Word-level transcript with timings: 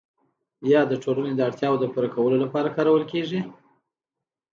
یا 0.71 0.81
د 0.91 0.93
ټولنې 1.03 1.33
د 1.35 1.41
اړتیاوو 1.47 1.81
د 1.81 1.85
پوره 1.93 2.09
کولو 2.15 2.37
لپاره 2.43 2.73
کارول 2.77 3.03
کیږي؟ 3.11 3.39